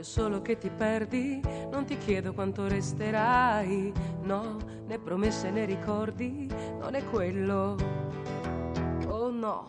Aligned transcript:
voglio 0.00 0.02
solo 0.02 0.42
che 0.42 0.56
ti 0.56 0.70
perdi, 0.70 1.40
non 1.70 1.84
ti 1.84 1.96
chiedo 1.98 2.32
quanto 2.32 2.66
resterai, 2.66 3.92
no, 4.22 4.56
né 4.86 4.98
promesse 4.98 5.50
né 5.50 5.64
ricordi, 5.66 6.48
non 6.78 6.94
è 6.94 7.04
quello. 7.04 7.76
Oh 9.06 9.30
no, 9.30 9.68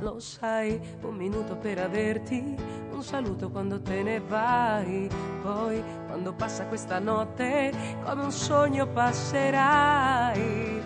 lo 0.00 0.20
sai, 0.20 0.78
un 1.02 1.16
minuto 1.16 1.56
per 1.56 1.78
averti, 1.78 2.54
un 2.90 3.02
saluto 3.02 3.50
quando 3.50 3.80
te 3.80 4.02
ne 4.02 4.20
vai, 4.20 5.08
poi 5.42 5.82
quando 6.06 6.34
passa 6.34 6.66
questa 6.66 6.98
notte, 6.98 7.72
come 8.04 8.22
un 8.22 8.32
sogno 8.32 8.86
passerai, 8.86 10.82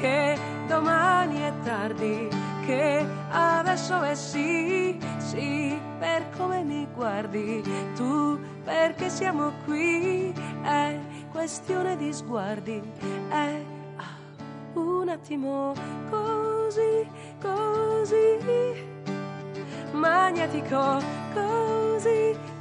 che 0.00 0.38
domani 0.66 1.40
è 1.40 1.52
tardi, 1.62 2.28
che 2.64 3.04
adesso 3.30 4.00
è 4.00 4.14
sì, 4.14 4.96
sì, 5.18 5.51
guardi, 7.02 7.60
tu 7.96 8.38
perché 8.62 9.10
siamo 9.10 9.50
qui, 9.64 10.32
è 10.62 10.96
questione 11.32 11.96
di 11.96 12.12
sguardi, 12.12 12.80
è 13.28 13.60
ah, 13.96 14.78
un 14.78 15.08
attimo 15.08 15.74
così, 16.08 17.04
così, 17.40 18.38
magnetico, 19.90 21.02
così, 21.34 22.36
così. 22.38 22.51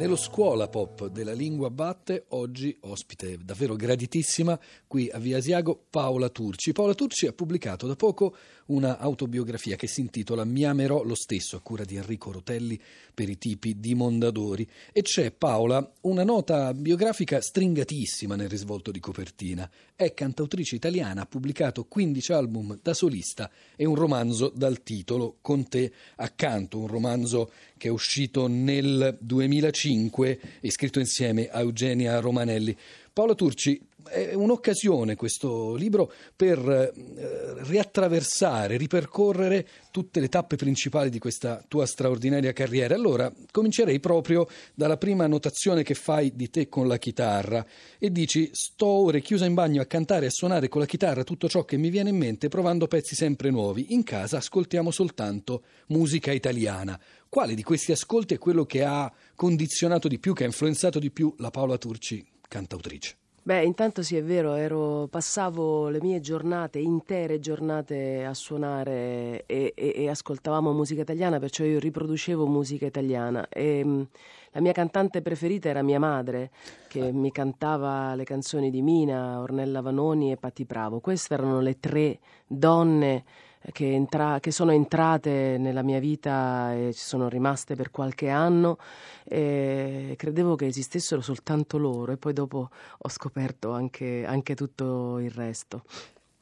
Nello 0.00 0.16
scuola 0.16 0.66
pop 0.66 1.08
della 1.08 1.34
lingua 1.34 1.68
batte, 1.68 2.24
oggi 2.28 2.74
ospite 2.84 3.36
davvero 3.44 3.76
graditissima 3.76 4.58
qui 4.86 5.10
a 5.10 5.18
Via 5.18 5.36
Asiago 5.36 5.78
Paola 5.90 6.30
Turci. 6.30 6.72
Paola 6.72 6.94
Turci 6.94 7.26
ha 7.26 7.34
pubblicato 7.34 7.86
da 7.86 7.96
poco 7.96 8.34
una 8.68 8.96
autobiografia 8.96 9.76
che 9.76 9.86
si 9.86 10.00
intitola 10.00 10.44
Mi 10.44 10.64
amerò 10.64 11.02
lo 11.02 11.14
stesso, 11.14 11.56
a 11.56 11.60
cura 11.60 11.84
di 11.84 11.96
Enrico 11.96 12.32
Rotelli 12.32 12.80
per 13.12 13.28
i 13.28 13.36
tipi 13.36 13.78
di 13.78 13.94
Mondadori. 13.94 14.66
E 14.90 15.02
c'è 15.02 15.32
Paola 15.32 15.86
una 16.02 16.24
nota 16.24 16.72
biografica 16.72 17.42
stringatissima 17.42 18.36
nel 18.36 18.48
risvolto 18.48 18.90
di 18.90 19.00
copertina. 19.00 19.68
È 19.94 20.14
cantautrice 20.14 20.76
italiana, 20.76 21.22
ha 21.22 21.26
pubblicato 21.26 21.84
15 21.84 22.32
album 22.32 22.78
da 22.82 22.94
solista 22.94 23.50
e 23.76 23.84
un 23.84 23.96
romanzo 23.96 24.50
dal 24.54 24.82
titolo 24.82 25.36
Con 25.42 25.68
te 25.68 25.92
accanto, 26.16 26.78
un 26.78 26.86
romanzo 26.86 27.52
che 27.80 27.88
è 27.88 27.90
uscito 27.90 28.46
nel 28.46 29.16
2005 29.18 30.40
e 30.60 30.70
scritto 30.70 30.98
insieme 30.98 31.48
a 31.48 31.60
Eugenia 31.60 32.20
Romanelli. 32.20 32.76
Paola 33.10 33.34
Turci, 33.34 33.80
è 34.08 34.34
un'occasione 34.34 35.14
questo 35.14 35.74
libro 35.74 36.12
per 36.34 36.58
eh, 36.58 36.92
riattraversare, 37.64 38.76
ripercorrere 38.76 39.66
tutte 39.90 40.20
le 40.20 40.28
tappe 40.28 40.56
principali 40.56 41.10
di 41.10 41.18
questa 41.18 41.64
tua 41.68 41.86
straordinaria 41.86 42.52
carriera. 42.52 42.94
Allora, 42.94 43.32
comincerei 43.50 44.00
proprio 44.00 44.48
dalla 44.74 44.96
prima 44.96 45.26
notazione 45.26 45.82
che 45.82 45.94
fai 45.94 46.32
di 46.34 46.50
te 46.50 46.68
con 46.68 46.86
la 46.86 46.98
chitarra 46.98 47.64
e 47.98 48.10
dici 48.10 48.50
sto 48.52 48.86
ore 48.86 49.20
chiusa 49.20 49.46
in 49.46 49.54
bagno 49.54 49.80
a 49.80 49.86
cantare 49.86 50.24
e 50.24 50.28
a 50.28 50.32
suonare 50.32 50.68
con 50.68 50.80
la 50.80 50.86
chitarra 50.86 51.24
tutto 51.24 51.48
ciò 51.48 51.64
che 51.64 51.76
mi 51.76 51.90
viene 51.90 52.10
in 52.10 52.16
mente 52.16 52.48
provando 52.48 52.86
pezzi 52.86 53.14
sempre 53.14 53.50
nuovi. 53.50 53.92
In 53.92 54.02
casa 54.02 54.38
ascoltiamo 54.38 54.90
soltanto 54.90 55.62
musica 55.88 56.32
italiana. 56.32 56.98
Quale 57.30 57.54
di 57.54 57.62
questi 57.62 57.92
ascolti 57.92 58.34
è 58.34 58.38
quello 58.38 58.64
che 58.64 58.82
ha 58.82 59.08
condizionato 59.36 60.08
di 60.08 60.18
più, 60.18 60.34
che 60.34 60.42
ha 60.42 60.46
influenzato 60.46 60.98
di 60.98 61.12
più 61.12 61.32
la 61.38 61.52
Paola 61.52 61.78
Turci, 61.78 62.26
cantautrice? 62.48 63.18
Beh, 63.40 63.62
intanto 63.62 64.02
sì, 64.02 64.16
è 64.16 64.22
vero, 64.24 64.54
ero, 64.54 65.06
passavo 65.06 65.90
le 65.90 66.00
mie 66.02 66.18
giornate, 66.18 66.80
intere 66.80 67.38
giornate 67.38 68.24
a 68.24 68.34
suonare 68.34 69.44
e, 69.46 69.72
e, 69.76 69.92
e 69.94 70.08
ascoltavamo 70.08 70.72
musica 70.72 71.02
italiana, 71.02 71.38
perciò 71.38 71.62
io 71.62 71.78
riproducevo 71.78 72.48
musica 72.48 72.86
italiana. 72.86 73.48
E, 73.48 73.84
mm, 73.84 74.02
la 74.50 74.60
mia 74.60 74.72
cantante 74.72 75.22
preferita 75.22 75.68
era 75.68 75.82
mia 75.82 76.00
madre, 76.00 76.50
che 76.88 77.00
ah. 77.00 77.12
mi 77.12 77.30
cantava 77.30 78.12
le 78.16 78.24
canzoni 78.24 78.70
di 78.70 78.82
Mina, 78.82 79.38
Ornella 79.38 79.80
Vanoni 79.80 80.32
e 80.32 80.36
Patti 80.36 80.64
Bravo. 80.64 80.98
Queste 80.98 81.34
erano 81.34 81.60
le 81.60 81.78
tre 81.78 82.18
donne 82.44 83.24
che, 83.72 83.92
entra- 83.92 84.40
che, 84.40 84.50
sono 84.50 84.72
entrate 84.72 85.56
nella 85.58 85.82
mia 85.82 85.98
vita 85.98 86.74
e 86.74 86.92
ci 86.92 87.04
sono 87.04 87.28
rimaste 87.28 87.74
per 87.74 87.90
qualche 87.90 88.28
anno 88.28 88.78
e 89.24 90.14
credevo 90.16 90.56
che 90.56 90.66
esistessero 90.66 91.20
soltanto 91.20 91.78
loro 91.78 92.12
e 92.12 92.16
poi 92.16 92.32
dopo 92.32 92.70
ho 92.98 93.08
scoperto 93.08 93.70
anche, 93.70 94.24
anche 94.26 94.54
tutto 94.54 95.18
il 95.18 95.30
resto. 95.30 95.84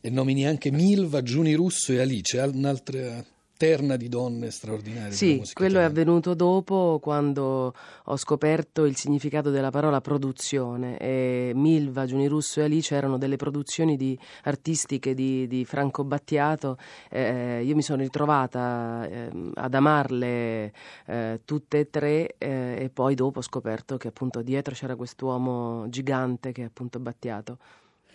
E 0.01 0.11
nomini 0.11 0.47
anche 0.47 0.71
Milva, 0.71 1.23
Giuni 1.23 1.55
Russo 1.55 1.93
e 1.93 2.01
Alice, 2.01 2.39
un'altra 2.39 3.25
terna 3.59 3.97
di 3.97 4.09
donne 4.09 4.53
straordinarie. 4.53 5.11
Sì, 5.11 5.43
quello 5.53 5.73
italiana. 5.73 5.81
è 5.81 5.85
avvenuto 5.85 6.35
dopo 6.35 7.01
quando 7.03 7.75
ho 8.05 8.17
scoperto 8.17 8.85
il 8.85 8.97
significato 8.97 9.51
della 9.51 9.71
parola 9.71 10.01
produzione 10.01 10.97
e 10.97 11.51
Milva, 11.57 12.07
Giuni 12.07 12.29
Russo 12.29 12.61
e 12.61 12.65
Alice 12.65 12.95
erano 12.95 13.19
delle 13.19 13.35
produzioni 13.35 13.97
di, 13.97 14.17
artistiche 14.45 15.13
di, 15.13 15.49
di, 15.49 15.65
Franco 15.65 16.05
Battiato. 16.05 16.79
Eh, 17.11 17.63
io 17.65 17.75
mi 17.75 17.83
sono 17.83 18.01
ritrovata 18.01 19.07
eh, 19.09 19.29
ad 19.55 19.75
amarle 19.75 20.73
eh, 21.07 21.41
tutte 21.45 21.81
e 21.81 21.91
tre 21.91 22.37
e 22.39 22.91
poi 22.95 23.17
dopo 23.17 23.41
ho 23.41 23.43
scoperto 23.43 23.97
che 23.97 24.07
appunto 24.07 24.41
dietro 24.41 24.73
c'era 24.73 24.95
quest'uomo 24.95 25.89
gigante 25.89 26.53
che 26.53 26.63
è 26.63 26.67
appunto 26.67 27.01
Battiato 27.01 27.59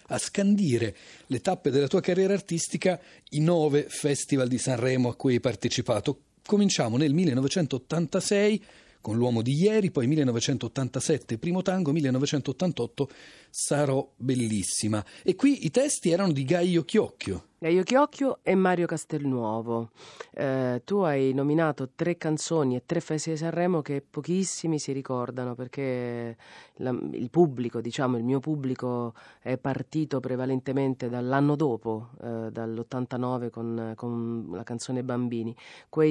a 0.07 0.17
scandire 0.17 0.95
le 1.27 1.39
tappe 1.39 1.69
della 1.69 1.87
tua 1.87 2.01
carriera 2.01 2.33
artistica 2.33 2.99
i 3.31 3.39
nove 3.39 3.85
festival 3.89 4.47
di 4.47 4.57
Sanremo 4.57 5.09
a 5.09 5.15
cui 5.15 5.33
hai 5.33 5.39
partecipato. 5.39 6.19
Cominciamo 6.45 6.97
nel 6.97 7.13
1986 7.13 8.63
con 9.03 9.17
l'uomo 9.17 9.41
di 9.41 9.53
ieri, 9.53 9.91
poi 9.91 10.07
1987 10.07 11.37
primo 11.37 11.61
tango, 11.61 11.91
1988 11.91 13.09
sarò 13.49 14.09
bellissima. 14.15 15.03
E 15.23 15.35
qui 15.35 15.65
i 15.65 15.71
testi 15.71 16.09
erano 16.09 16.31
di 16.31 16.45
Gaio 16.45 16.85
Chiocchio. 16.85 17.47
Gaio 17.63 17.83
Chiocchio 17.83 18.39
e 18.43 18.55
Mario 18.55 18.85
Castelnuovo. 18.85 19.91
Eh, 20.33 20.81
tu 20.83 20.97
hai 20.97 21.31
nominato 21.31 21.91
tre 21.95 22.17
canzoni 22.17 22.75
e 22.75 22.83
tre 22.85 22.99
feste 22.99 23.31
di 23.31 23.37
Sanremo 23.37 23.81
che 23.81 24.01
pochissimi 24.01 24.77
si 24.79 24.91
ricordano 24.91 25.55
perché 25.55 26.35
la, 26.77 26.89
il 26.89 27.29
pubblico, 27.29 27.79
diciamo 27.79 28.17
il 28.17 28.25
mio 28.25 28.41
pubblico, 28.41 29.13
è 29.39 29.57
partito 29.57 30.19
prevalentemente 30.19 31.07
dall'anno 31.07 31.55
dopo, 31.55 32.09
eh, 32.21 32.51
dall'89 32.51 33.49
con, 33.49 33.93
con, 33.95 34.49
la 34.51 34.63
canzone 34.63 35.01
Bambini. 35.01 35.55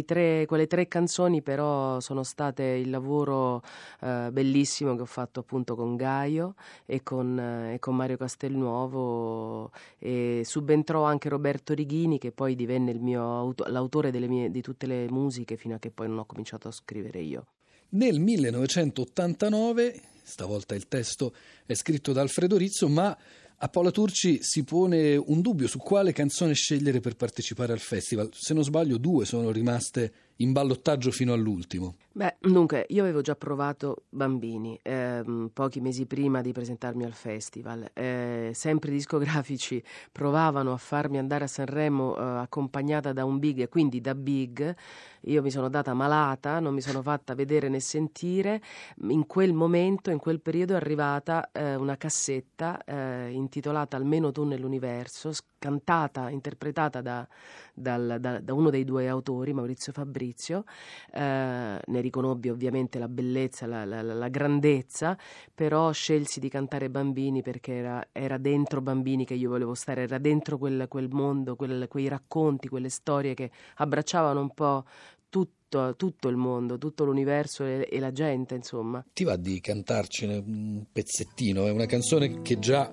Tre, 0.06 0.46
quelle 0.46 0.66
tre 0.66 0.88
canzoni 0.88 1.42
però 1.42 2.00
sono 2.00 2.22
state 2.22 2.62
il 2.62 2.88
lavoro 2.88 3.60
eh, 4.00 4.30
bellissimo 4.32 4.96
che 4.96 5.02
ho 5.02 5.06
fatto 5.06 5.40
appunto 5.40 5.76
con 5.76 5.96
Gaio 5.96 6.54
e 6.86 7.02
con, 7.02 7.38
e 7.38 7.78
con 7.78 7.94
Mario 7.94 8.16
Castelnuovo 8.16 9.70
e 9.98 10.40
subentrò 10.46 11.04
anche 11.04 11.28
Roberto 11.28 11.40
Roberto 11.42 11.74
Righini 11.74 12.18
che 12.18 12.30
poi 12.30 12.54
divenne 12.54 12.94
auto- 13.16 13.64
l'autore 13.66 14.12
mie, 14.28 14.48
di 14.48 14.62
tutte 14.62 14.86
le 14.86 15.10
musiche 15.10 15.56
fino 15.56 15.74
a 15.74 15.78
che 15.80 15.90
poi 15.90 16.06
non 16.06 16.18
ho 16.18 16.24
cominciato 16.24 16.68
a 16.68 16.70
scrivere 16.70 17.20
io. 17.20 17.46
Nel 17.90 18.20
1989, 18.20 20.00
stavolta 20.22 20.76
il 20.76 20.86
testo 20.86 21.34
è 21.66 21.74
scritto 21.74 22.12
da 22.12 22.20
Alfredo 22.20 22.56
Rizzo, 22.56 22.88
ma 22.88 23.18
a 23.56 23.68
Paola 23.68 23.90
Turci 23.90 24.38
si 24.40 24.62
pone 24.62 25.16
un 25.16 25.40
dubbio 25.40 25.66
su 25.66 25.78
quale 25.78 26.12
canzone 26.12 26.54
scegliere 26.54 27.00
per 27.00 27.16
partecipare 27.16 27.72
al 27.72 27.80
festival. 27.80 28.30
Se 28.32 28.54
non 28.54 28.62
sbaglio, 28.62 28.96
due 28.96 29.24
sono 29.24 29.50
rimaste 29.50 30.12
in 30.42 30.52
ballottaggio 30.52 31.10
fino 31.10 31.32
all'ultimo. 31.32 31.96
Beh, 32.14 32.36
dunque, 32.40 32.84
io 32.90 33.02
avevo 33.02 33.22
già 33.22 33.34
provato 33.34 34.04
Bambini 34.10 34.78
ehm, 34.82 35.50
pochi 35.54 35.80
mesi 35.80 36.04
prima 36.04 36.42
di 36.42 36.52
presentarmi 36.52 37.04
al 37.04 37.14
festival. 37.14 37.88
Eh, 37.94 38.50
sempre 38.52 38.90
discografici 38.90 39.82
provavano 40.10 40.72
a 40.72 40.76
farmi 40.76 41.16
andare 41.16 41.44
a 41.44 41.46
Sanremo 41.46 42.16
eh, 42.16 42.20
accompagnata 42.20 43.14
da 43.14 43.24
un 43.24 43.38
big 43.38 43.60
e 43.60 43.68
quindi 43.68 44.02
da 44.02 44.14
big. 44.14 44.76
Io 45.26 45.40
mi 45.40 45.50
sono 45.50 45.68
data 45.70 45.94
malata, 45.94 46.58
non 46.58 46.74
mi 46.74 46.80
sono 46.82 47.00
fatta 47.00 47.34
vedere 47.34 47.68
né 47.68 47.80
sentire. 47.80 48.60
In 49.08 49.26
quel 49.26 49.54
momento, 49.54 50.10
in 50.10 50.18
quel 50.18 50.40
periodo, 50.40 50.74
è 50.74 50.76
arrivata 50.76 51.50
eh, 51.50 51.76
una 51.76 51.96
cassetta 51.96 52.82
eh, 52.84 53.30
intitolata 53.30 53.96
Almeno 53.96 54.32
tu 54.32 54.44
nell'universo, 54.44 55.32
cantata, 55.58 56.28
interpretata 56.28 57.00
da, 57.00 57.26
dal, 57.72 58.16
da, 58.18 58.40
da, 58.40 58.52
uno 58.52 58.68
dei 58.68 58.84
due 58.84 59.08
autori, 59.08 59.52
Maurizio 59.52 59.92
Fabrizio. 59.92 60.31
Eh, 61.12 62.00
riconobbi 62.00 62.50
ovviamente 62.50 62.98
la 62.98 63.08
bellezza, 63.08 63.66
la, 63.66 63.84
la, 63.84 64.02
la, 64.02 64.28
grandezza, 64.28 65.16
però 65.54 65.92
scelsi 65.92 66.40
di 66.40 66.48
cantare 66.48 66.90
Bambini 66.90 67.42
perché 67.42 67.74
era, 67.74 68.08
era, 68.12 68.38
dentro 68.38 68.80
Bambini 68.80 69.24
che 69.24 69.34
io 69.34 69.50
volevo 69.50 69.74
stare, 69.74 70.02
era 70.02 70.18
dentro 70.18 70.58
quel, 70.58 70.86
quel 70.88 71.08
mondo, 71.10 71.56
quel, 71.56 71.86
quei 71.88 72.08
racconti, 72.08 72.68
quelle 72.68 72.88
storie 72.88 73.34
che 73.34 73.50
abbracciavano 73.76 74.40
un 74.40 74.50
po' 74.50 74.84
tutto, 75.28 75.96
tutto 75.96 76.28
il 76.28 76.36
mondo, 76.36 76.76
tutto 76.76 77.04
l'universo 77.04 77.64
e, 77.64 77.98
la 77.98 78.12
gente, 78.12 78.54
insomma. 78.54 79.02
Ti 79.12 79.24
va 79.24 79.36
di 79.36 79.60
cantarcene 79.60 80.36
un 80.36 80.84
pezzettino? 80.92 81.66
È 81.66 81.70
una 81.70 81.86
canzone 81.86 82.42
che 82.42 82.58
già 82.58 82.92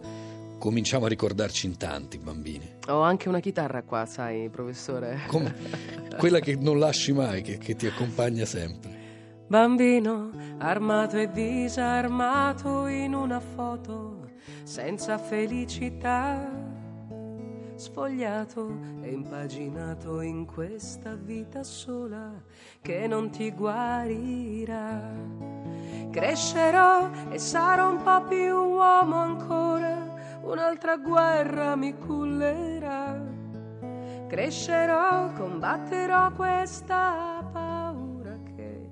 cominciamo 0.60 1.06
a 1.06 1.10
ricordarci 1.10 1.66
in 1.66 1.78
tanti 1.78 2.20
bambini. 2.20 2.76
Ho 2.90 3.02
anche 3.02 3.28
una 3.28 3.40
chitarra 3.40 3.82
qua, 3.82 4.06
sai, 4.06 4.50
professore. 4.50 5.22
Come 5.26 5.56
quella 6.20 6.40
che 6.40 6.56
non 6.56 6.78
lasci 6.78 7.12
mai, 7.12 7.42
che, 7.42 7.58
che 7.58 7.76
ti 7.76 7.88
accompagna 7.88 8.46
sempre. 8.46 8.98
Bambino 9.48 10.30
armato 10.60 11.18
e 11.18 11.32
disarmato 11.32 12.86
in 12.86 13.16
una 13.16 13.40
foto 13.40 14.30
senza 14.64 15.18
felicità, 15.18 16.48
sfogliato 17.76 18.78
e 19.02 19.10
impaginato 19.10 20.22
in 20.22 20.46
questa 20.46 21.16
vita 21.16 21.64
sola 21.64 22.32
che 22.82 23.08
non 23.08 23.32
ti 23.32 23.52
guarirà. 23.52 25.12
Crescerò 26.12 27.10
e 27.30 27.40
sarò 27.40 27.90
un 27.90 28.04
po' 28.04 28.24
più 28.28 28.56
uomo 28.56 29.16
ancora, 29.16 30.09
un'altra 30.42 30.98
guerra 30.98 31.76
mi 31.76 31.96
cullerà. 31.98 33.28
Crescerò, 34.28 35.32
combatterò 35.34 36.32
questa 36.34 37.44
paura 37.52 38.38
che, 38.56 38.92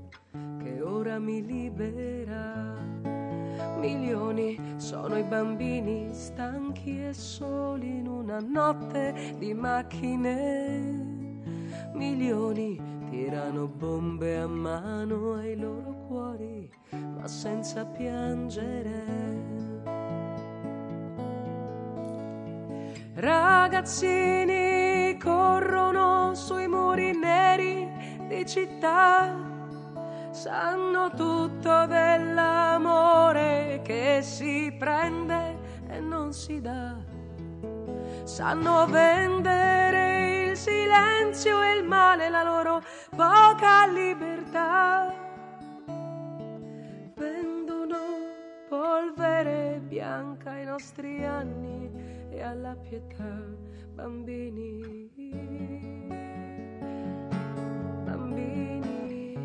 che 0.63 0.81
ora 0.81 1.19
mi 1.19 1.45
libera. 1.45 2.75
Milioni 3.77 4.59
sono 4.77 5.17
i 5.17 5.23
bambini 5.23 6.09
stanchi 6.11 7.05
e 7.05 7.13
soli 7.13 7.99
in 7.99 8.07
una 8.07 8.39
notte 8.39 9.35
di 9.37 9.53
macchine. 9.53 11.05
Milioni 11.93 12.81
tirano 13.09 13.67
bombe 13.67 14.37
a 14.37 14.47
mano 14.47 15.35
ai 15.35 15.55
loro 15.55 16.05
cuori, 16.07 16.69
ma 17.15 17.27
senza 17.27 17.85
piangere. 17.85 19.66
Ragazzini 23.19 25.17
corrono 25.17 26.35
sui 26.35 26.67
muri 26.67 27.17
neri 27.17 27.89
di 28.27 28.45
città, 28.45 29.35
sanno 30.29 31.09
tutto 31.09 31.87
dell'amore 31.87 33.81
che 33.83 34.19
si 34.21 34.71
prende 34.77 35.57
e 35.89 35.99
non 35.99 36.31
si 36.31 36.61
dà. 36.61 36.95
Sanno 38.23 38.85
vendere 38.85 40.49
il 40.49 40.55
silenzio 40.55 41.59
e 41.63 41.77
il 41.77 41.85
male, 41.85 42.29
la 42.29 42.43
loro 42.43 42.83
poca 43.15 43.87
libertà. 43.87 45.11
Vendono 47.15 47.97
polvere 48.69 49.81
bianca 49.83 50.51
ai 50.51 50.65
nostri 50.65 51.25
anni 51.25 52.06
alla 52.47 52.75
pietà, 52.75 53.45
bambini. 53.93 55.09
Bambini. 58.05 59.35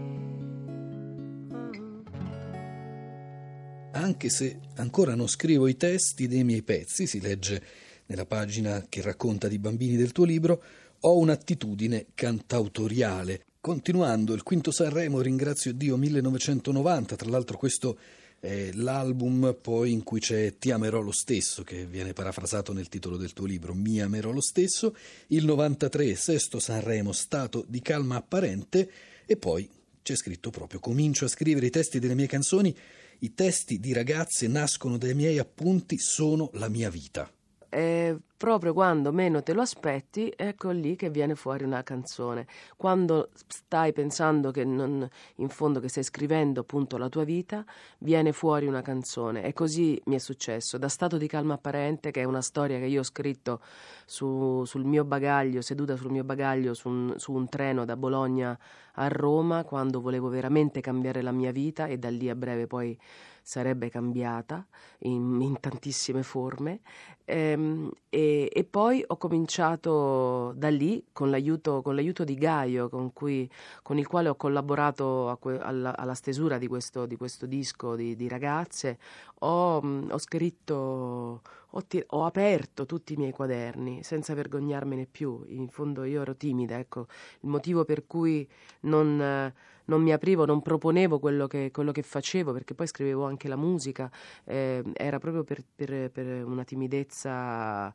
Ah. 3.90 3.98
Anche 3.98 4.28
se 4.28 4.60
ancora 4.76 5.14
non 5.16 5.28
scrivo 5.28 5.66
i 5.66 5.76
testi 5.76 6.28
dei 6.28 6.44
miei 6.44 6.62
pezzi, 6.62 7.06
si 7.06 7.20
legge 7.20 7.62
nella 8.06 8.26
pagina 8.26 8.84
che 8.88 9.02
racconta 9.02 9.48
di 9.48 9.58
bambini 9.58 9.96
del 9.96 10.12
tuo 10.12 10.24
libro, 10.24 10.62
ho 11.00 11.18
un'attitudine 11.18 12.06
cantautoriale. 12.14 13.46
Continuando 13.60 14.32
il 14.32 14.44
quinto 14.44 14.70
Sanremo, 14.70 15.20
ringrazio 15.20 15.72
Dio 15.72 15.96
1990, 15.96 17.16
tra 17.16 17.30
l'altro 17.30 17.58
questo 17.58 17.98
è 18.42 18.72
l'album 18.72 19.56
poi 19.60 19.92
in 19.92 20.02
cui 20.02 20.18
c'è 20.18 20.58
Ti 20.58 20.72
amerò 20.72 21.00
lo 21.00 21.12
stesso, 21.12 21.62
che 21.62 21.86
viene 21.86 22.12
parafrasato 22.12 22.72
nel 22.72 22.88
titolo 22.88 23.16
del 23.16 23.32
tuo 23.32 23.46
libro, 23.46 23.72
Mi 23.72 24.00
amerò 24.00 24.32
lo 24.32 24.40
stesso, 24.40 24.96
il 25.28 25.44
93, 25.44 26.16
sesto 26.16 26.58
Sanremo, 26.58 27.12
stato 27.12 27.64
di 27.68 27.80
calma 27.80 28.16
apparente, 28.16 28.90
e 29.26 29.36
poi 29.36 29.70
c'è 30.02 30.16
scritto 30.16 30.50
proprio, 30.50 30.80
comincio 30.80 31.24
a 31.24 31.28
scrivere 31.28 31.66
i 31.66 31.70
testi 31.70 32.00
delle 32.00 32.16
mie 32.16 32.26
canzoni, 32.26 32.76
i 33.20 33.32
testi 33.32 33.78
di 33.78 33.92
ragazze 33.92 34.48
nascono 34.48 34.98
dai 34.98 35.14
miei 35.14 35.38
appunti, 35.38 35.96
sono 35.98 36.50
la 36.54 36.68
mia 36.68 36.90
vita 36.90 37.32
è 37.72 38.14
proprio 38.36 38.74
quando 38.74 39.12
meno 39.12 39.42
te 39.42 39.54
lo 39.54 39.62
aspetti, 39.62 40.30
ecco 40.36 40.68
lì 40.72 40.94
che 40.94 41.08
viene 41.08 41.34
fuori 41.34 41.64
una 41.64 41.82
canzone. 41.82 42.46
Quando 42.76 43.30
stai 43.46 43.94
pensando 43.94 44.50
che 44.50 44.62
non, 44.62 45.08
in 45.36 45.48
fondo 45.48 45.80
che 45.80 45.88
stai 45.88 46.02
scrivendo 46.02 46.60
appunto 46.60 46.98
la 46.98 47.08
tua 47.08 47.24
vita, 47.24 47.64
viene 47.98 48.32
fuori 48.32 48.66
una 48.66 48.82
canzone. 48.82 49.42
E 49.42 49.54
così 49.54 49.98
mi 50.06 50.16
è 50.16 50.18
successo. 50.18 50.76
Da 50.76 50.88
Stato 50.88 51.16
di 51.16 51.26
calma 51.26 51.54
apparente, 51.54 52.10
che 52.10 52.20
è 52.20 52.24
una 52.24 52.42
storia 52.42 52.78
che 52.78 52.84
io 52.84 53.00
ho 53.00 53.04
scritto 53.04 53.60
su, 54.04 54.64
sul 54.66 54.84
mio 54.84 55.04
bagaglio, 55.04 55.62
seduta 55.62 55.96
sul 55.96 56.10
mio 56.10 56.24
bagaglio 56.24 56.74
su 56.74 56.90
un, 56.90 57.14
su 57.16 57.32
un 57.32 57.48
treno 57.48 57.86
da 57.86 57.96
Bologna 57.96 58.58
a 58.96 59.08
Roma, 59.08 59.64
quando 59.64 60.02
volevo 60.02 60.28
veramente 60.28 60.82
cambiare 60.82 61.22
la 61.22 61.32
mia 61.32 61.52
vita 61.52 61.86
e 61.86 61.96
da 61.96 62.10
lì 62.10 62.28
a 62.28 62.34
breve 62.34 62.66
poi 62.66 62.98
sarebbe 63.42 63.90
cambiata 63.90 64.66
in, 65.00 65.40
in 65.40 65.60
tantissime 65.60 66.22
forme. 66.22 66.80
Ehm, 67.24 67.90
e, 68.08 68.50
e, 68.52 68.64
poi 68.64 69.04
ho 69.06 69.16
cominciato 69.16 70.52
da 70.56 70.68
lì 70.70 71.04
con 71.12 71.30
l'aiuto, 71.30 71.82
con 71.82 71.94
l'aiuto 71.94 72.24
di 72.24 72.34
Gaio 72.34 72.88
con, 72.88 73.12
cui, 73.12 73.48
con, 73.82 73.98
il 73.98 74.06
quale 74.06 74.28
ho 74.28 74.34
collaborato 74.36 75.36
que, 75.40 75.58
alla, 75.58 75.96
alla, 75.96 76.14
stesura 76.14 76.58
di 76.58 76.66
questo, 76.66 77.06
di 77.06 77.16
questo 77.16 77.46
disco 77.46 77.94
di, 77.94 78.16
di 78.16 78.28
ragazze. 78.28 78.98
Ho, 79.40 79.76
ho 79.78 80.18
scritto 80.18 81.42
ho, 81.74 81.86
ti- 81.86 82.04
ho, 82.06 82.24
aperto 82.24 82.86
tutti 82.86 83.14
i 83.14 83.16
miei 83.16 83.32
quaderni 83.32 84.02
senza 84.02 84.34
vergognarmene 84.34 85.06
più. 85.06 85.44
In 85.48 85.68
fondo 85.68 86.04
io 86.04 86.22
ero 86.22 86.36
timida, 86.36 86.78
ecco, 86.78 87.06
il 87.40 87.48
motivo 87.48 87.84
per 87.84 88.06
cui 88.06 88.48
non, 88.80 89.52
non 89.86 90.02
mi 90.02 90.12
aprivo, 90.12 90.44
non 90.44 90.62
proponevo 90.62 91.18
quello 91.18 91.46
che, 91.46 91.70
quello 91.72 91.92
che, 91.92 92.02
facevo, 92.02 92.52
perché 92.52 92.74
poi 92.74 92.86
scrivevo 92.86 93.24
anche 93.24 93.48
la 93.48 93.56
musica, 93.56 94.10
eh, 94.44 94.82
era 94.94 95.18
proprio 95.18 95.44
per, 95.44 95.62
per, 95.74 96.10
per 96.10 96.44
una 96.44 96.64
timidezza 96.64 97.92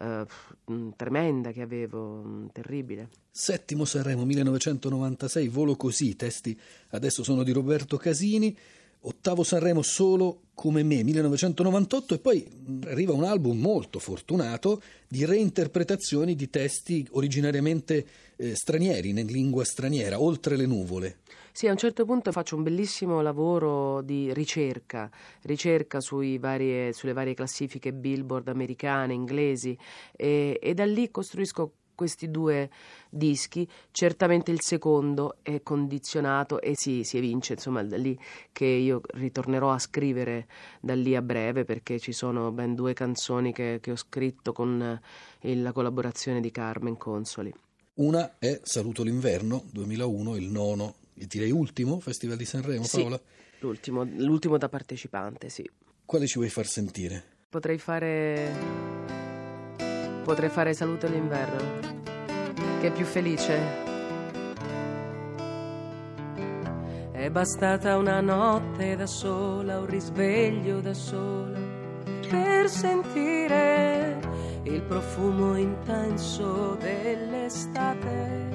eh, 0.00 0.26
tremenda 0.96 1.52
che 1.52 1.62
avevo, 1.62 2.48
terribile. 2.52 3.08
Settimo 3.30 3.84
Sanremo 3.84 4.24
1996, 4.24 5.48
Volo 5.48 5.76
così, 5.76 6.16
testi 6.16 6.58
adesso 6.90 7.22
sono 7.22 7.42
di 7.42 7.52
Roberto 7.52 7.96
Casini. 7.96 8.56
Ottavo 9.02 9.42
Sanremo 9.44 9.80
solo 9.82 10.42
come 10.54 10.82
me, 10.82 11.02
1998, 11.02 12.14
e 12.14 12.18
poi 12.18 12.46
arriva 12.84 13.14
un 13.14 13.24
album 13.24 13.58
molto 13.58 13.98
fortunato 13.98 14.82
di 15.08 15.24
reinterpretazioni 15.24 16.34
di 16.34 16.50
testi 16.50 17.06
originariamente 17.12 18.06
eh, 18.36 18.54
stranieri, 18.54 19.08
in 19.08 19.24
lingua 19.24 19.64
straniera, 19.64 20.20
oltre 20.20 20.56
le 20.56 20.66
nuvole. 20.66 21.20
Sì, 21.50 21.66
a 21.66 21.70
un 21.70 21.78
certo 21.78 22.04
punto 22.04 22.30
faccio 22.30 22.56
un 22.56 22.62
bellissimo 22.62 23.22
lavoro 23.22 24.02
di 24.02 24.34
ricerca, 24.34 25.10
ricerca 25.42 25.98
varie, 26.38 26.92
sulle 26.92 27.14
varie 27.14 27.32
classifiche 27.32 27.94
billboard 27.94 28.48
americane, 28.48 29.14
inglesi, 29.14 29.76
e, 30.14 30.58
e 30.60 30.74
da 30.74 30.84
lì 30.84 31.10
costruisco 31.10 31.72
questi 32.00 32.30
due 32.30 32.70
dischi, 33.10 33.68
certamente 33.90 34.50
il 34.50 34.62
secondo 34.62 35.36
è 35.42 35.62
condizionato 35.62 36.58
e 36.62 36.72
si, 36.74 37.04
si 37.04 37.18
evince, 37.18 37.52
insomma, 37.52 37.82
da 37.84 37.98
lì 37.98 38.18
che 38.52 38.64
io 38.64 39.02
ritornerò 39.08 39.70
a 39.70 39.78
scrivere 39.78 40.46
da 40.80 40.94
lì 40.94 41.14
a 41.14 41.20
breve 41.20 41.66
perché 41.66 41.98
ci 41.98 42.12
sono 42.12 42.52
ben 42.52 42.74
due 42.74 42.94
canzoni 42.94 43.52
che, 43.52 43.80
che 43.82 43.90
ho 43.90 43.96
scritto 43.96 44.54
con 44.54 44.98
eh, 45.40 45.56
la 45.56 45.72
collaborazione 45.72 46.40
di 46.40 46.50
Carmen 46.50 46.96
Consoli. 46.96 47.52
Una 47.96 48.38
è 48.38 48.60
Saluto 48.62 49.02
l'inverno 49.02 49.62
2001, 49.70 50.36
il 50.36 50.48
nono, 50.48 50.94
direi 51.12 51.50
ultimo 51.50 52.00
Festival 52.00 52.38
di 52.38 52.46
Sanremo, 52.46 52.84
sì, 52.84 53.00
Paola? 53.00 53.20
L'ultimo, 53.58 54.04
l'ultimo 54.04 54.56
da 54.56 54.70
partecipante, 54.70 55.50
sì. 55.50 55.68
Quale 56.06 56.26
ci 56.26 56.38
vuoi 56.38 56.48
far 56.48 56.66
sentire? 56.66 57.22
Potrei 57.50 57.76
fare 57.76 58.89
potrei 60.22 60.48
fare 60.48 60.74
saluto 60.74 61.06
all'inverno, 61.06 61.58
che 62.80 62.88
è 62.88 62.90
più 62.92 63.04
felice. 63.04 63.88
È 67.12 67.28
bastata 67.30 67.96
una 67.96 68.20
notte 68.20 68.96
da 68.96 69.06
sola, 69.06 69.78
un 69.78 69.86
risveglio 69.86 70.80
da 70.80 70.94
sola, 70.94 71.58
per 72.28 72.68
sentire 72.68 74.18
il 74.62 74.82
profumo 74.82 75.56
intenso 75.56 76.76
dell'estate. 76.80 78.48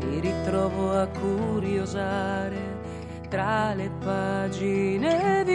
Mi 0.00 0.20
ritrovo 0.20 0.92
a 0.92 1.06
curiosare 1.06 2.82
tra 3.28 3.74
le 3.74 3.90
pagine 3.98 5.42
di 5.44 5.53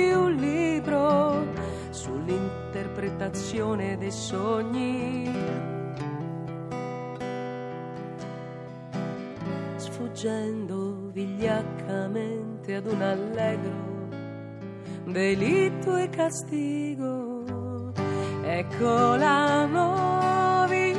sull'interpretazione 2.30 3.98
dei 3.98 4.12
sogni. 4.12 5.32
Sfuggendo 9.78 11.10
vigliaccamente 11.12 12.76
ad 12.76 12.86
un 12.86 13.02
allegro 13.02 13.88
delitto 15.06 15.96
e 15.96 16.10
castigo. 16.10 17.94
Ecco 18.44 19.16
la 19.16 19.66
novità. 19.66 20.98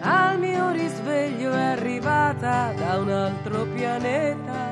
Al 0.00 0.38
mio 0.38 0.70
risveglio 0.72 1.52
è 1.52 1.62
arrivata 1.62 2.72
da 2.76 2.98
un 2.98 3.10
altro 3.10 3.64
pianeta 3.66 4.70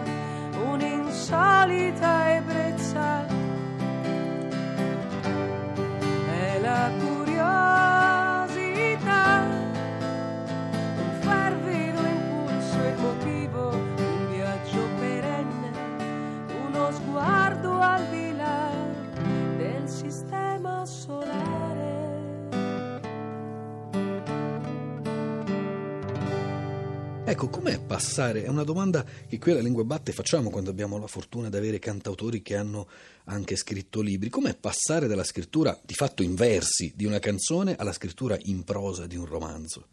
un'insolita 0.67 2.35
ebbrezza. 2.35 3.50
Sguardo 16.93 17.81
al 17.81 18.09
di 18.11 18.33
là 18.37 18.71
del 19.57 19.89
sistema 19.89 20.85
solare. 20.85 21.20
Ecco, 27.31 27.49
com'è 27.49 27.79
passare? 27.79 28.43
È 28.43 28.49
una 28.49 28.65
domanda 28.65 29.05
che 29.29 29.39
qui 29.39 29.53
alla 29.53 29.61
Lingua 29.61 29.85
Batte 29.85 30.11
facciamo 30.11 30.51
quando 30.51 30.69
abbiamo 30.69 30.99
la 30.99 31.07
fortuna 31.07 31.49
di 31.49 31.57
avere 31.57 31.79
cantautori 31.79 32.43
che 32.43 32.57
hanno 32.57 32.89
anche 33.27 33.55
scritto 33.55 34.01
libri. 34.01 34.29
Com'è 34.31 34.57
passare 34.57 35.07
dalla 35.07 35.23
scrittura 35.23 35.79
di 35.81 35.95
fatto 35.95 36.25
in 36.25 36.35
versi 36.35 36.93
di 36.97 37.05
una 37.05 37.21
canzone 37.21 37.77
alla 37.77 37.93
scrittura 37.93 38.37
in 38.47 38.65
prosa 38.65 39.07
di 39.07 39.15
un 39.15 39.27
romanzo? 39.27 39.87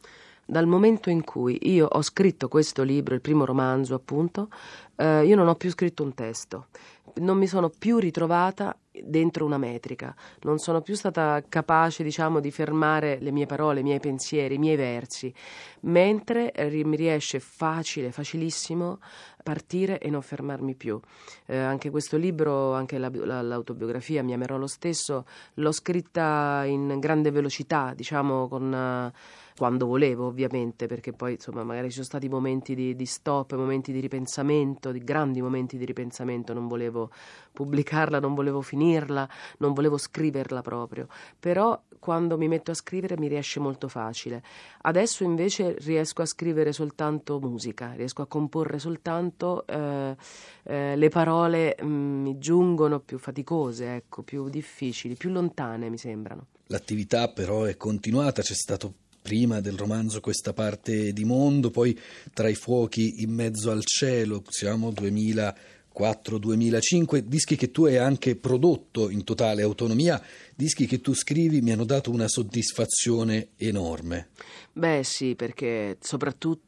Dal 0.43 0.65
momento 0.65 1.11
in 1.11 1.23
cui 1.23 1.59
io 1.69 1.85
ho 1.85 2.01
scritto 2.01 2.47
questo 2.47 2.81
libro, 2.81 3.13
il 3.13 3.21
primo 3.21 3.45
romanzo 3.45 3.93
appunto, 3.93 4.49
eh, 4.95 5.23
io 5.23 5.35
non 5.35 5.47
ho 5.47 5.53
più 5.53 5.69
scritto 5.69 6.01
un 6.01 6.15
testo, 6.15 6.69
non 7.17 7.37
mi 7.37 7.45
sono 7.45 7.69
più 7.69 7.99
ritrovata 7.99 8.75
dentro 9.03 9.45
una 9.45 9.57
metrica, 9.57 10.15
non 10.41 10.57
sono 10.57 10.81
più 10.81 10.95
stata 10.95 11.43
capace, 11.47 12.03
diciamo, 12.03 12.39
di 12.39 12.51
fermare 12.51 13.17
le 13.19 13.31
mie 13.31 13.45
parole, 13.45 13.79
i 13.81 13.83
miei 13.83 13.99
pensieri, 13.99 14.55
i 14.55 14.59
miei 14.59 14.75
versi, 14.75 15.33
mentre 15.81 16.51
eh, 16.51 16.83
mi 16.83 16.95
riesce 16.95 17.39
facile, 17.39 18.11
facilissimo 18.11 18.99
partire 19.43 19.99
e 19.99 20.09
non 20.09 20.21
fermarmi 20.21 20.75
più. 20.75 20.99
Eh, 21.45 21.57
anche 21.57 21.89
questo 21.89 22.17
libro, 22.17 22.73
anche 22.73 22.97
la, 22.97 23.09
la, 23.13 23.41
l'autobiografia, 23.41 24.23
mi 24.23 24.33
amerò 24.33 24.57
lo 24.57 24.67
stesso, 24.67 25.25
l'ho 25.55 25.71
scritta 25.71 26.63
in 26.65 26.99
grande 26.99 27.31
velocità, 27.31 27.93
diciamo, 27.95 28.47
con... 28.47 29.11
Uh, 29.13 29.45
quando 29.57 29.87
volevo 29.87 30.27
ovviamente, 30.27 30.85
perché 30.85 31.13
poi 31.13 31.33
insomma 31.33 31.63
magari 31.63 31.87
ci 31.87 31.93
sono 31.93 32.05
stati 32.05 32.29
momenti 32.29 32.75
di, 32.75 32.95
di, 32.95 33.05
stop, 33.07 33.55
momenti 33.55 33.91
di 33.91 33.99
ripensamento, 33.99 34.91
di 34.91 35.03
grandi 35.03 35.41
momenti 35.41 35.77
di 35.77 35.85
ripensamento, 35.85 36.53
non 36.53 36.67
volevo 36.67 37.09
pubblicarla, 37.53 38.19
non 38.19 38.35
volevo 38.35 38.61
finirla, 38.61 39.27
non 39.57 39.73
volevo 39.73 39.97
scriverla 39.97 40.61
proprio, 40.61 41.07
però 41.39 41.81
quando 41.97 42.37
mi 42.37 42.47
metto 42.47 42.69
a 42.69 42.75
scrivere 42.75 43.17
mi 43.17 43.27
riesce 43.27 43.59
molto 43.59 43.87
facile. 43.87 44.43
Adesso 44.81 45.23
invece 45.23 45.75
riesco 45.79 46.21
a 46.21 46.25
scrivere 46.25 46.71
soltanto 46.71 47.39
musica, 47.39 47.93
riesco 47.93 48.21
a 48.21 48.27
comporre 48.27 48.77
soltanto 48.77 49.65
eh, 49.65 50.15
eh, 50.63 50.95
le 50.95 51.09
parole 51.09 51.75
mh, 51.81 51.85
mm, 51.85 52.21
mi 52.21 52.37
giungono 52.37 52.99
più 52.99 53.17
faticose, 53.17 53.95
ecco, 53.95 54.21
più 54.21 54.49
difficili, 54.49 55.15
più 55.15 55.31
lontane 55.31 55.89
mi 55.89 55.97
sembrano. 55.97 56.45
L'attività 56.67 57.29
però 57.29 57.63
è 57.63 57.75
continuata, 57.75 58.43
c'è 58.43 58.53
stato 58.53 58.93
prima 59.27 59.59
del 59.59 59.77
romanzo 59.77 60.21
Questa 60.21 60.53
parte 60.53 61.11
di 61.11 61.25
mondo, 61.25 61.69
poi 61.69 61.99
Tra 62.33 62.47
i 62.47 62.55
fuochi 62.55 63.23
in 63.23 63.33
mezzo 63.33 63.71
al 63.71 63.83
cielo, 63.83 64.41
siamo 64.47 64.91
2004-2005, 64.91 67.17
dischi 67.17 67.57
che 67.57 67.71
tu 67.71 67.83
hai 67.83 67.97
anche 67.97 68.37
prodotto 68.37 69.09
in 69.09 69.25
totale 69.25 69.63
autonomia, 69.63 70.23
dischi 70.55 70.85
che 70.85 71.01
tu 71.01 71.13
scrivi 71.13 71.59
mi 71.59 71.73
hanno 71.73 71.83
dato 71.83 72.09
una 72.09 72.29
soddisfazione 72.29 73.49
enorme. 73.57 74.29
Beh 74.71 75.03
sì, 75.03 75.35
perché 75.35 75.97
soprattutto 75.99 76.65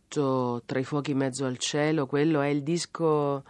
Tra 0.66 0.80
i 0.80 0.84
fuochi 0.84 1.12
in 1.12 1.18
mezzo 1.18 1.46
al 1.46 1.60
cielo, 1.60 2.08
quello 2.08 2.42
è 2.42 2.48
il 2.48 2.64
disco 2.64 3.44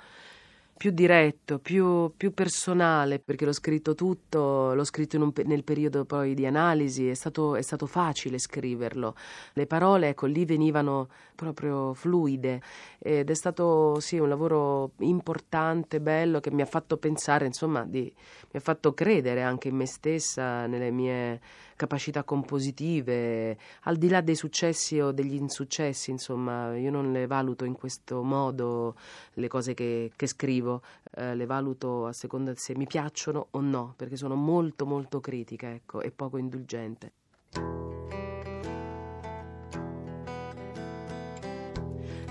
più 0.79 0.91
diretto, 0.91 1.59
più, 1.59 2.13
più, 2.15 2.33
personale, 2.33 3.19
perché 3.19 3.43
l'ho 3.43 3.51
scritto 3.51 3.95
tutto, 3.95 4.73
l'ho 4.73 4.85
scritto 4.85 5.17
un, 5.17 5.33
nel 5.43 5.65
periodo 5.65 6.05
poi 6.05 6.33
di 6.33 6.45
analisi, 6.45 7.09
è 7.09 7.15
stato, 7.15 7.57
è 7.57 7.61
stato, 7.61 7.85
facile 7.85 8.39
scriverlo. 8.39 9.13
Le 9.55 9.67
parole, 9.67 10.07
ecco, 10.07 10.25
lì 10.25 10.45
venivano 10.45 11.09
proprio 11.35 11.93
fluide 11.93 12.61
ed 12.97 13.29
è 13.29 13.33
stato, 13.33 13.99
sì, 13.99 14.19
un 14.19 14.29
lavoro 14.29 14.91
importante, 14.99 15.99
bello, 15.99 16.39
che 16.39 16.49
mi 16.49 16.61
ha 16.61 16.65
fatto 16.65 16.95
pensare, 16.95 17.45
insomma, 17.45 17.83
di, 17.83 18.03
mi 18.03 18.59
ha 18.59 18.61
fatto 18.61 18.93
credere 18.93 19.41
anche 19.41 19.67
in 19.67 19.75
me 19.75 19.85
stessa, 19.85 20.65
nelle 20.65 20.91
mie 20.91 21.41
capacità 21.79 22.25
compositive, 22.25 23.57
al 23.83 23.95
di 23.95 24.09
là 24.09 24.19
dei 24.19 24.35
successi 24.35 24.99
o 24.99 25.13
degli 25.13 25.35
insuccessi, 25.35 26.11
insomma, 26.11 26.75
io 26.75 26.91
non 26.91 27.13
le 27.13 27.25
valuto 27.25 27.63
in 27.63 27.71
questo 27.71 28.21
modo 28.21 28.95
le 29.35 29.47
cose 29.47 29.73
che, 29.73 30.11
che 30.13 30.27
scrivo, 30.27 30.81
eh, 31.15 31.35
le 31.35 31.45
valuto 31.45 32.05
a 32.05 32.11
seconda 32.11 32.53
se 32.55 32.75
mi 32.75 32.85
piacciono 32.85 33.47
o 33.51 33.61
no, 33.61 33.93
perché 33.95 34.17
sono 34.17 34.35
molto 34.35 34.85
molto 34.85 35.21
critica, 35.21 35.71
ecco, 35.71 36.01
e 36.01 36.11
poco 36.11 36.35
indulgente. 36.35 37.13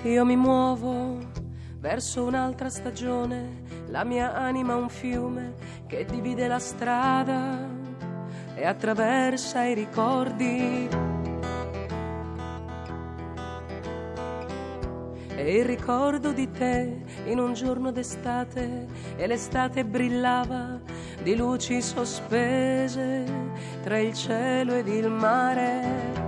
Io 0.03 0.25
mi 0.27 0.37
muovo 0.37 1.17
verso 1.79 2.23
un'altra 2.23 2.69
stagione, 2.69 3.63
la 3.87 4.05
mia 4.05 4.35
anima 4.35 4.77
un 4.77 4.91
fiume 4.91 5.55
che 5.87 6.05
divide 6.05 6.47
la 6.49 6.59
strada 6.59 7.78
e 8.59 8.67
attraversa 8.67 9.63
i 9.63 9.75
ricordi. 9.75 10.89
E 15.37 15.57
il 15.57 15.65
ricordo 15.65 16.33
di 16.33 16.51
te 16.51 17.05
in 17.27 17.39
un 17.39 17.55
giorno 17.55 17.93
d'estate 17.93 18.89
e 19.15 19.27
l'estate 19.29 19.85
brillava 19.85 20.81
di 21.23 21.37
luci 21.37 21.81
sospese 21.81 23.25
tra 23.85 23.99
il 23.99 24.13
cielo 24.13 24.75
ed 24.75 24.89
il 24.89 25.09
mare. 25.09 26.27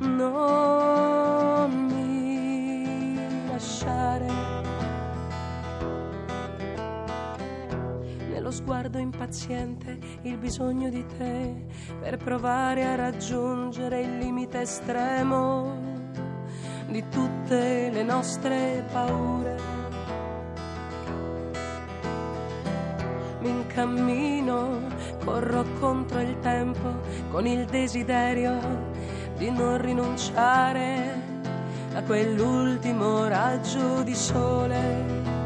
Non 0.00 0.59
lo 8.50 8.56
sguardo 8.56 8.98
impaziente, 8.98 9.96
il 10.22 10.36
bisogno 10.36 10.88
di 10.90 11.06
te 11.06 11.66
per 12.00 12.16
provare 12.16 12.84
a 12.84 12.96
raggiungere 12.96 14.00
il 14.00 14.18
limite 14.18 14.62
estremo 14.62 15.78
di 16.88 17.04
tutte 17.08 17.90
le 17.90 18.02
nostre 18.02 18.84
paure. 18.90 19.56
Mi 23.38 23.50
incammino, 23.50 24.80
corro 25.24 25.64
contro 25.78 26.18
il 26.20 26.36
tempo 26.40 27.00
con 27.30 27.46
il 27.46 27.66
desiderio 27.66 28.58
di 29.36 29.48
non 29.52 29.80
rinunciare 29.80 31.22
a 31.94 32.02
quell'ultimo 32.02 33.28
raggio 33.28 34.02
di 34.02 34.14
sole 34.14 35.39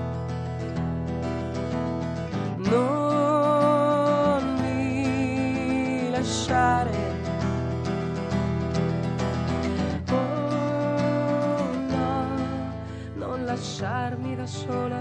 da 14.44 14.46
sola, 14.46 15.00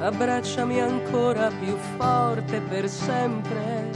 abbracciami 0.00 0.80
ancora 0.80 1.48
più 1.48 1.76
forte 1.96 2.60
per 2.60 2.88
sempre. 2.88 3.88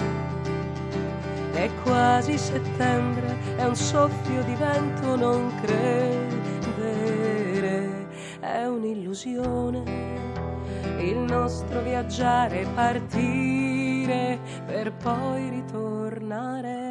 È 1.52 1.68
quasi 1.82 2.38
settembre, 2.38 3.56
è 3.56 3.64
un 3.64 3.74
soffio 3.74 4.42
di 4.44 4.54
vento, 4.54 5.16
non 5.16 5.52
credere, 5.62 6.76
è 8.40 8.64
un'illusione 8.66 9.82
il 10.98 11.18
nostro 11.18 11.80
viaggiare, 11.80 12.64
partire 12.74 14.38
per 14.64 14.92
poi 14.92 15.48
ritornare. 15.50 16.83